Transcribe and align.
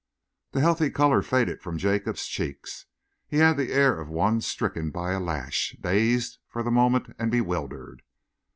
The 0.53 0.61
healthy 0.61 0.89
colour 0.89 1.21
faded 1.21 1.61
from 1.61 1.77
Jacob's 1.77 2.25
cheeks. 2.25 2.85
He 3.27 3.37
had 3.37 3.55
the 3.55 3.71
air 3.71 4.01
of 4.01 4.09
one 4.09 4.41
stricken 4.41 4.89
by 4.89 5.11
a 5.11 5.19
lash 5.19 5.75
dazed 5.79 6.39
for 6.47 6.63
the 6.63 6.71
moment 6.71 7.13
and 7.19 7.29
bewildered. 7.29 8.01